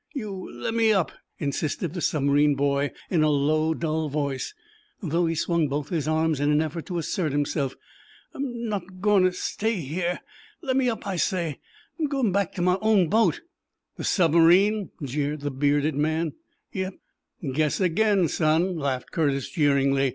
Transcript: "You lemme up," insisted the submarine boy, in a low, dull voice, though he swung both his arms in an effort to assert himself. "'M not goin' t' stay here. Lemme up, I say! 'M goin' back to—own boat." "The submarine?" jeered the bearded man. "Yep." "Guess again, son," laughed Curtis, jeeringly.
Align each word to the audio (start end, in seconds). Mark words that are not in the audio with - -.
"You 0.15 0.49
lemme 0.51 0.93
up," 0.93 1.11
insisted 1.37 1.93
the 1.93 2.01
submarine 2.01 2.55
boy, 2.55 2.89
in 3.11 3.21
a 3.21 3.29
low, 3.29 3.75
dull 3.75 4.09
voice, 4.09 4.55
though 4.99 5.27
he 5.27 5.35
swung 5.35 5.67
both 5.67 5.89
his 5.89 6.07
arms 6.07 6.39
in 6.39 6.49
an 6.49 6.59
effort 6.59 6.87
to 6.87 6.97
assert 6.97 7.31
himself. 7.31 7.75
"'M 8.33 8.67
not 8.67 8.99
goin' 8.99 9.25
t' 9.25 9.31
stay 9.33 9.75
here. 9.75 10.21
Lemme 10.63 10.89
up, 10.89 11.05
I 11.05 11.17
say! 11.17 11.59
'M 11.99 12.07
goin' 12.07 12.31
back 12.31 12.53
to—own 12.53 13.09
boat." 13.09 13.41
"The 13.97 14.03
submarine?" 14.03 14.89
jeered 15.03 15.41
the 15.41 15.51
bearded 15.51 15.93
man. 15.93 16.33
"Yep." 16.71 16.95
"Guess 17.53 17.79
again, 17.79 18.27
son," 18.27 18.77
laughed 18.79 19.11
Curtis, 19.11 19.51
jeeringly. 19.51 20.09